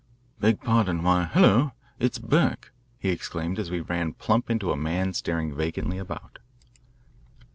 [0.39, 5.13] "Beg pardon why, hulloa it's Burke," he exclaimed as we ran plump into a man
[5.13, 6.39] staring vacantly about.